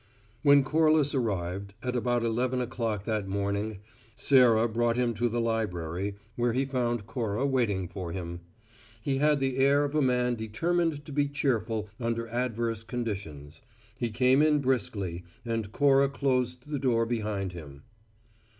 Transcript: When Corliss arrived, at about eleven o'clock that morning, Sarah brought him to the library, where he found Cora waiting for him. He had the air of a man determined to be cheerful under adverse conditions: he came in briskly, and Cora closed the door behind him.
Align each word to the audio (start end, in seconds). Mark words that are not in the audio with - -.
When 0.41 0.63
Corliss 0.63 1.13
arrived, 1.13 1.75
at 1.83 1.95
about 1.95 2.23
eleven 2.23 2.59
o'clock 2.59 3.03
that 3.03 3.27
morning, 3.27 3.81
Sarah 4.15 4.67
brought 4.67 4.97
him 4.97 5.13
to 5.13 5.29
the 5.29 5.39
library, 5.39 6.15
where 6.35 6.53
he 6.53 6.65
found 6.65 7.05
Cora 7.05 7.45
waiting 7.45 7.87
for 7.87 8.11
him. 8.11 8.39
He 8.99 9.17
had 9.19 9.39
the 9.39 9.57
air 9.57 9.83
of 9.83 9.93
a 9.93 10.01
man 10.01 10.33
determined 10.33 11.05
to 11.05 11.11
be 11.11 11.27
cheerful 11.27 11.87
under 11.99 12.27
adverse 12.29 12.81
conditions: 12.81 13.61
he 13.95 14.09
came 14.09 14.41
in 14.41 14.57
briskly, 14.57 15.23
and 15.45 15.71
Cora 15.71 16.09
closed 16.09 16.65
the 16.67 16.79
door 16.79 17.05
behind 17.05 17.51
him. 17.51 17.83